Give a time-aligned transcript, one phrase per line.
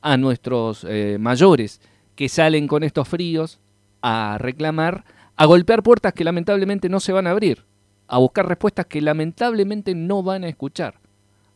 [0.00, 1.80] a nuestros eh, mayores
[2.16, 3.60] que salen con estos fríos
[4.02, 5.04] a reclamar,
[5.36, 7.69] a golpear puertas que lamentablemente no se van a abrir
[8.10, 10.94] a buscar respuestas que lamentablemente no van a escuchar,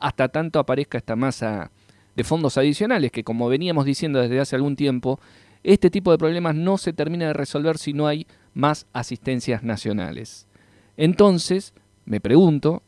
[0.00, 1.70] hasta tanto aparezca esta masa
[2.16, 5.20] de fondos adicionales, que como veníamos diciendo desde hace algún tiempo,
[5.62, 10.48] este tipo de problemas no se termina de resolver si no hay más asistencias nacionales.
[10.96, 11.72] Entonces,
[12.04, 12.82] me pregunto,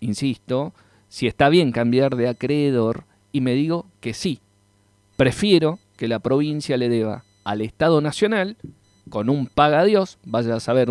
[0.00, 0.74] insisto,
[1.08, 4.40] si está bien cambiar de acreedor y me digo que sí.
[5.16, 8.58] Prefiero que la provincia le deba al Estado Nacional
[9.08, 10.90] con un paga Dios, vaya a saber